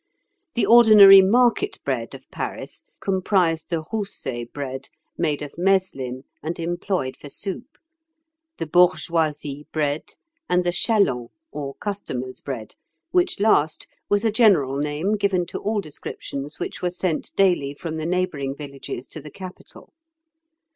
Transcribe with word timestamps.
The 0.55 0.65
ordinary 0.65 1.21
market 1.21 1.77
bread 1.83 2.15
of 2.15 2.25
Paris 2.31 2.85
comprised 3.01 3.69
the 3.69 3.81
rousset 3.93 4.51
bread, 4.51 4.89
made 5.15 5.43
of 5.43 5.59
meslin, 5.59 6.23
and 6.41 6.59
employed 6.59 7.15
for 7.15 7.29
soup; 7.29 7.77
the 8.57 8.65
bourgeoisie 8.65 9.67
bread; 9.71 10.15
and 10.49 10.63
the 10.63 10.71
chaland 10.71 11.27
or 11.51 11.75
customer's 11.75 12.41
bread, 12.41 12.73
which 13.11 13.39
last 13.39 13.85
was 14.09 14.25
a 14.25 14.31
general 14.31 14.77
name 14.77 15.17
given 15.17 15.45
to 15.45 15.59
all 15.59 15.81
descriptions 15.81 16.57
which 16.57 16.81
were 16.81 16.89
sent 16.89 17.31
daily 17.35 17.75
from 17.75 17.97
the 17.97 18.07
neighbouring 18.07 18.55
villages 18.55 19.05
to 19.05 19.21
the 19.21 19.29
capital. 19.29 19.93